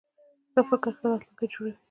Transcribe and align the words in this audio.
ښه 0.51 0.61
فکر 0.69 0.91
ښه 0.97 1.05
راتلونکی 1.11 1.45
جوړوي. 1.53 1.73